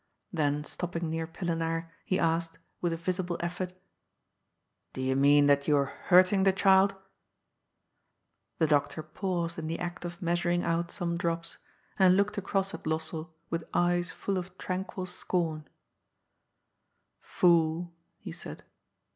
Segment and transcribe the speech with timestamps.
[0.33, 3.73] Then stopping near Pillenaar, he asked, with a visible effort:"
[4.93, 6.95] Do you mean that you are hurting the child?"
[8.57, 11.59] The doctor paused in the act of measuring out some drops,
[11.99, 15.67] and looked across at Lossell with eyes full of tranquil scorn:"
[17.35, 18.63] Fool," he said.